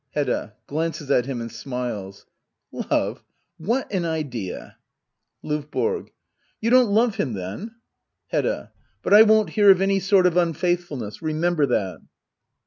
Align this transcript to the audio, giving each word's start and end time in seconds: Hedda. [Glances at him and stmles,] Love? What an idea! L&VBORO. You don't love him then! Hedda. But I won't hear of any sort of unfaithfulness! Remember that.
Hedda. 0.15 0.55
[Glances 0.65 1.11
at 1.11 1.27
him 1.27 1.41
and 1.41 1.51
stmles,] 1.51 2.25
Love? 2.71 3.23
What 3.59 3.91
an 3.93 4.03
idea! 4.03 4.77
L&VBORO. 5.45 6.07
You 6.59 6.71
don't 6.71 6.89
love 6.91 7.17
him 7.17 7.33
then! 7.33 7.75
Hedda. 8.29 8.71
But 9.03 9.13
I 9.13 9.21
won't 9.21 9.51
hear 9.51 9.69
of 9.69 9.79
any 9.79 9.99
sort 9.99 10.25
of 10.25 10.37
unfaithfulness! 10.37 11.21
Remember 11.21 11.67
that. 11.67 11.99